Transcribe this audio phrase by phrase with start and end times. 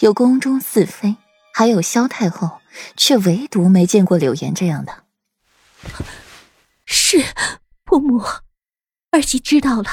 [0.00, 1.16] 有宫中四妃，
[1.52, 2.60] 还有萧太后，
[2.96, 5.04] 却唯独没见过柳岩这样的。
[6.84, 7.22] 是
[7.84, 8.22] 伯母，
[9.10, 9.88] 儿媳知道了，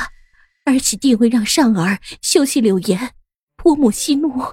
[0.66, 3.14] 儿媳定会让上儿休息柳岩。
[3.56, 4.44] 伯母息怒。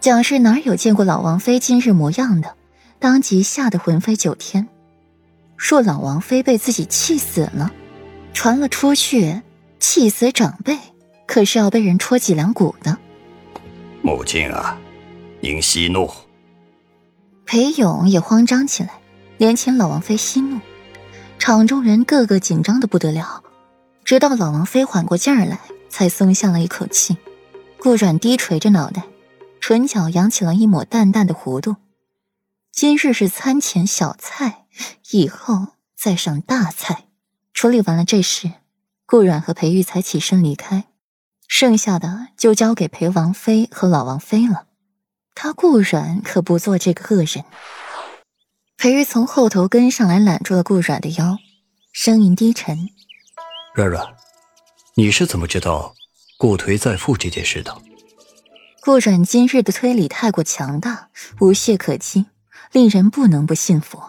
[0.00, 2.56] 蒋氏哪有见过老王妃今日模样的，
[2.98, 4.66] 当即吓得魂飞九天。
[5.56, 7.70] 若老王妃被自己气死了，
[8.32, 9.42] 传了出去，
[9.78, 10.78] 气死长辈
[11.26, 12.98] 可是要被人戳脊梁骨的。
[14.04, 14.78] 母亲啊，
[15.40, 16.12] 您息怒。
[17.46, 19.00] 裴勇也慌张起来，
[19.38, 20.60] 连请老王妃息怒。
[21.38, 23.42] 场中人个个紧张的不得了，
[24.04, 27.16] 直到老王妃缓过劲儿来，才松下了一口气。
[27.78, 29.04] 顾阮低垂着脑袋，
[29.58, 31.76] 唇角扬起了一抹淡淡的弧度。
[32.70, 34.66] 今日是餐前小菜，
[35.12, 37.06] 以后再上大菜。
[37.54, 38.50] 处理完了这事，
[39.06, 40.84] 顾阮和裴玉才起身离开。
[41.56, 44.66] 剩下的就交给裴王妃和老王妃了，
[45.36, 47.44] 他顾阮可不做这个恶人。
[48.76, 51.38] 裴玉从后头跟上来，揽住了顾阮的腰，
[51.92, 52.88] 声音低沉
[53.72, 54.04] ：“阮阮，
[54.96, 55.94] 你是怎么知道
[56.36, 57.80] 顾颓在腹这件事的？”
[58.82, 62.26] 顾阮今日的推理太过强大，无懈可击，
[62.72, 64.02] 令人不能不信服，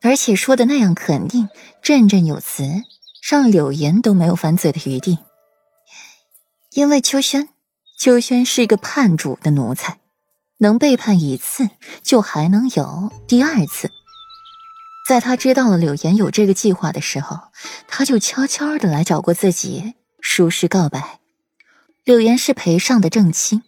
[0.00, 1.48] 而且说的那样肯定，
[1.82, 2.62] 振振有词，
[3.28, 5.18] 让柳岩都没有反嘴的余地。
[6.74, 7.48] 因为秋轩，
[7.96, 10.00] 秋轩是一个叛主的奴才，
[10.58, 11.70] 能背叛一次，
[12.02, 13.92] 就还能有第二次。
[15.08, 17.38] 在他知道了柳岩有这个计划的时候，
[17.86, 19.94] 他就悄悄的来找过自己，
[20.36, 21.20] 如实告白。
[22.02, 23.62] 柳岩是裴尚的正妻，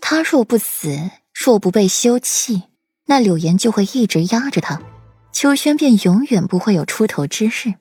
[0.00, 2.64] 他若不死，若不被休弃，
[3.06, 4.82] 那柳岩就会一直压着他，
[5.30, 7.74] 秋轩便永远不会有出头之日。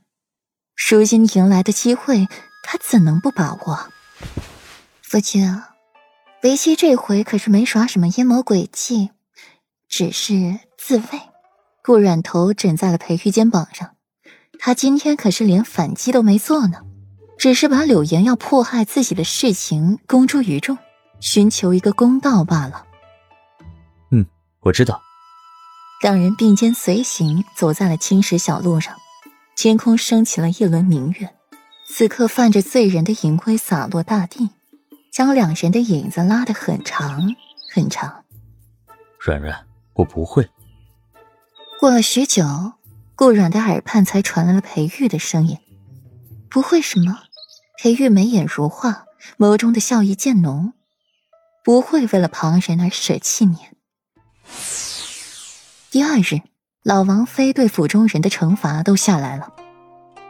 [0.88, 2.28] 如今迎来的机会，
[2.61, 3.89] 他怎能不把握？
[5.09, 5.61] 夫君，
[6.44, 9.11] 维西这回可是没耍什么阴谋诡计，
[9.88, 11.03] 只是自卫。
[11.81, 13.95] 顾软头枕在了裴玉肩膀上，
[14.59, 16.82] 他今天可是连反击都没做呢，
[17.37, 20.77] 只是把柳岩要迫害自己的事情公诸于众，
[21.21, 22.86] 寻求一个公道罢了。
[24.11, 24.26] 嗯，
[24.59, 25.02] 我知道。
[26.02, 28.93] 两人并肩随行，走在了青石小路上，
[29.55, 31.33] 天空升起了一轮明月，
[31.87, 34.49] 此刻泛着醉人的银辉洒落大地。
[35.12, 37.36] 将两人的影子拉得很长
[37.73, 38.23] 很长。
[39.20, 40.50] 软软，我不会。
[41.80, 42.73] 过了许久，
[43.16, 45.58] 顾软的耳畔才传来了裴玉的声音
[46.50, 47.20] ：“不会什么？”
[47.80, 49.06] 裴玉眉眼如画，
[49.38, 50.73] 眸中的笑意渐浓
[51.64, 53.58] ：“不会为了旁人而舍弃你。”
[55.92, 56.42] 第二日，
[56.84, 59.54] 老王妃对府中人的惩罚都下来了：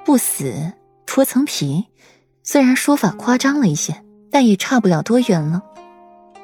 [0.06, 0.74] 不死，
[1.06, 1.88] 脱层皮。
[2.44, 4.04] 虽然说法夸张了一些。
[4.32, 5.64] 但也差不了多远了。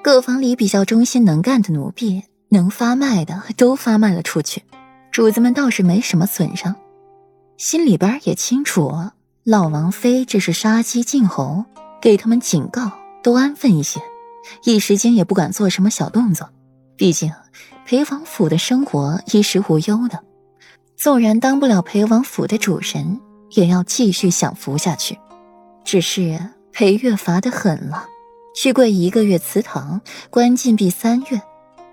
[0.01, 4.63] 各房里比较忠心能干的奴婢，能发卖的都发卖了出去，
[5.11, 6.75] 主子们倒是没什么损伤，
[7.57, 8.91] 心里边也清楚，
[9.45, 11.63] 老王妃这是杀鸡儆猴，
[12.01, 12.91] 给他们警告，
[13.23, 14.01] 都安分一些，
[14.65, 16.49] 一时间也不敢做什么小动作。
[16.97, 17.31] 毕竟
[17.85, 20.21] 裴王府的生活衣食无忧的，
[20.97, 23.21] 纵然当不了裴王府的主人，
[23.51, 25.17] 也要继续享福下去。
[25.85, 26.39] 只是。
[26.73, 28.07] 裴月罚的狠了，
[28.55, 30.01] 去跪一个月祠堂，
[30.31, 31.39] 关禁闭三月，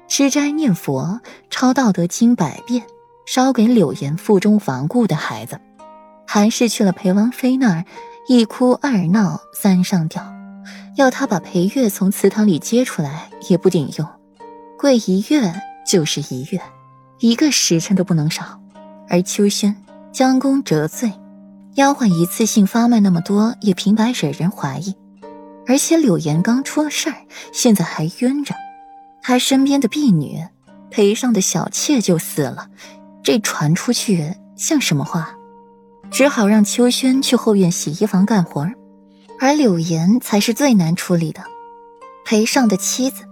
[0.09, 1.21] 吃斋念佛，
[1.51, 2.83] 抄道德经百遍，
[3.27, 5.61] 烧给柳岩腹中顽固的孩子。
[6.27, 7.85] 还是去了裴王妃那儿，
[8.27, 10.25] 一哭二闹三上吊，
[10.97, 14.09] 要他把裴月从祠堂里接出来也不顶用，
[14.79, 15.53] 跪一月
[15.87, 16.63] 就是一月，
[17.19, 18.59] 一个时辰都不能少。
[19.11, 19.77] 而秋轩
[20.11, 21.13] 将功折罪。
[21.81, 24.95] 丫鬟一次性发卖那么多，也平白惹人怀疑。
[25.67, 27.17] 而且柳岩刚出了事儿，
[27.53, 28.55] 现在还晕着，
[29.23, 30.45] 他身边的婢女
[30.91, 32.69] 裴上的小妾就死了，
[33.23, 35.35] 这传出去像什么话？
[36.11, 38.69] 只好让秋轩去后院洗衣房干活
[39.39, 41.43] 而柳岩才是最难处理的。
[42.27, 43.25] 裴尚的妻子，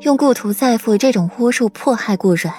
[0.00, 2.54] 用故土再父这种巫术迫害顾阮，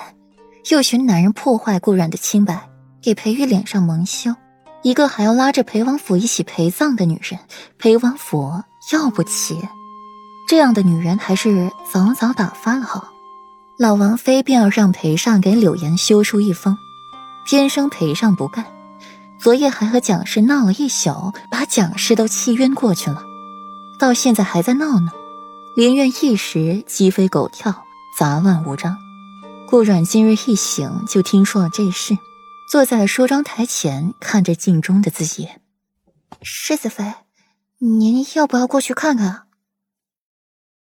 [0.70, 2.70] 又寻男人破坏顾阮的清白，
[3.02, 4.32] 给裴玉脸上蒙羞。
[4.84, 7.40] 一个还要拉着裴王府一起陪葬的女人，
[7.78, 9.58] 裴王府要不起，
[10.46, 13.08] 这样的女人还是早早打发了好。
[13.80, 16.78] 老王妃便要让裴尚给柳岩修书一封，
[17.46, 18.66] 偏生裴尚不干，
[19.40, 23.24] 昨夜还和蒋氏闹了一宿，把蒋氏都气晕过去了，
[23.98, 25.12] 到现在还在闹呢。
[25.78, 27.74] 连院一时鸡飞狗跳，
[28.20, 28.98] 杂乱无章。
[29.66, 32.18] 顾阮今日一醒就听说了这事。
[32.74, 35.48] 坐在了梳妆台前，看着镜中的自己。
[36.42, 37.14] 世子妃，
[37.78, 39.43] 您要不要过去看看？